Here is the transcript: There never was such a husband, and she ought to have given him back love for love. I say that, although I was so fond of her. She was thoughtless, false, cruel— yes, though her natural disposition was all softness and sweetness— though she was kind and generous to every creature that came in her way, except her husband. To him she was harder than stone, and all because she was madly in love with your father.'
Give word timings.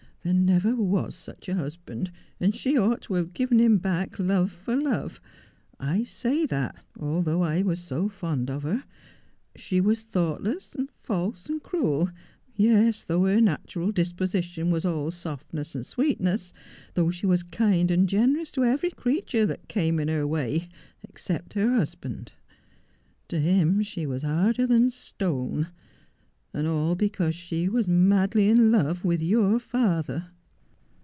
There 0.23 0.35
never 0.35 0.75
was 0.75 1.15
such 1.15 1.49
a 1.49 1.55
husband, 1.55 2.11
and 2.39 2.53
she 2.53 2.77
ought 2.77 3.01
to 3.03 3.15
have 3.15 3.33
given 3.33 3.59
him 3.59 3.79
back 3.79 4.19
love 4.19 4.51
for 4.51 4.75
love. 4.75 5.19
I 5.79 6.03
say 6.03 6.45
that, 6.45 6.75
although 6.99 7.41
I 7.41 7.63
was 7.63 7.79
so 7.79 8.07
fond 8.07 8.47
of 8.51 8.61
her. 8.61 8.83
She 9.55 9.81
was 9.81 10.03
thoughtless, 10.03 10.75
false, 10.99 11.49
cruel— 11.63 12.11
yes, 12.55 13.03
though 13.03 13.23
her 13.23 13.41
natural 13.41 13.91
disposition 13.91 14.69
was 14.69 14.85
all 14.85 15.09
softness 15.09 15.73
and 15.73 15.83
sweetness— 15.87 16.53
though 16.93 17.09
she 17.09 17.25
was 17.25 17.41
kind 17.41 17.89
and 17.89 18.07
generous 18.07 18.51
to 18.51 18.63
every 18.63 18.91
creature 18.91 19.47
that 19.47 19.67
came 19.67 19.99
in 19.99 20.07
her 20.07 20.27
way, 20.27 20.69
except 21.01 21.53
her 21.55 21.73
husband. 21.73 22.31
To 23.29 23.39
him 23.39 23.81
she 23.81 24.05
was 24.05 24.21
harder 24.21 24.67
than 24.67 24.91
stone, 24.91 25.69
and 26.53 26.67
all 26.67 26.95
because 26.95 27.33
she 27.33 27.69
was 27.69 27.87
madly 27.87 28.49
in 28.49 28.69
love 28.69 29.05
with 29.05 29.21
your 29.21 29.57
father.' 29.57 30.25